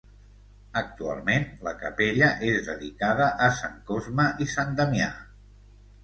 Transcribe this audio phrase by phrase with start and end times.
[0.79, 5.11] Actualment, la capella és dedicada a Sant Cosme i Sant Damià.